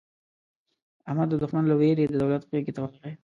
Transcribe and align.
احمد 1.09 1.27
د 1.29 1.35
دوښمن 1.41 1.63
له 1.67 1.75
وېرې 1.79 2.05
د 2.07 2.13
دولت 2.21 2.43
غېږې 2.49 2.71
ته 2.75 2.79
ورغی. 2.81 3.13